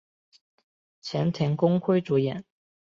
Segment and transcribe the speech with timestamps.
[0.99, 2.43] 前田公辉主演。